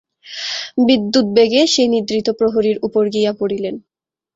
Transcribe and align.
বিদ্যুদ্বেগে 0.87 1.61
সে 1.67 1.83
নিদ্রিত 1.87 2.27
প্রহরীর 2.39 2.77
উপর 2.83 3.03
গিয়া 3.15 3.31
পড়িলেন। 3.39 3.75